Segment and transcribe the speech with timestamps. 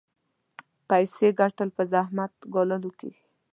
[0.89, 3.21] پيسې ګټل په زحمت ګاللو کېږي.